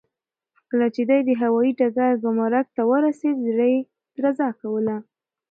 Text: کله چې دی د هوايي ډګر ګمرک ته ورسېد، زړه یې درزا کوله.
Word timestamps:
کله 0.69 0.87
چې 0.95 1.01
دی 1.09 1.19
د 1.23 1.29
هوايي 1.41 1.71
ډګر 1.79 2.11
ګمرک 2.23 2.67
ته 2.75 2.81
ورسېد، 2.89 3.37
زړه 3.47 3.65
یې 3.73 3.79
درزا 4.15 4.49
کوله. 4.59 4.95